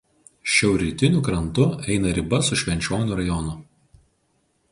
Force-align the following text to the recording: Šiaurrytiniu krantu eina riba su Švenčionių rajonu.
Šiaurrytiniu 0.53 1.19
krantu 1.27 1.67
eina 1.95 2.15
riba 2.19 2.41
su 2.49 2.59
Švenčionių 2.63 3.21
rajonu. 3.23 3.57